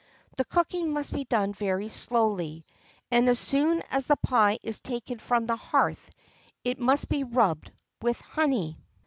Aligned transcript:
The 0.35 0.45
cooking 0.45 0.93
must 0.93 1.13
be 1.13 1.25
done 1.25 1.53
very 1.53 1.87
slowly, 1.87 2.65
and 3.11 3.29
as 3.29 3.37
soon 3.37 3.83
as 3.91 4.07
the 4.07 4.17
pie 4.17 4.57
is 4.63 4.79
taken 4.79 5.19
from 5.19 5.45
the 5.45 5.55
hearth, 5.57 6.09
it 6.63 6.79
must 6.79 7.07
be 7.07 7.23
rubbed 7.23 7.71
with 8.01 8.19
honey." 8.19 8.79